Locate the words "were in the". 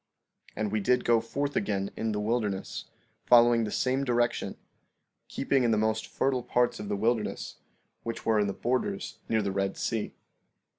8.25-8.53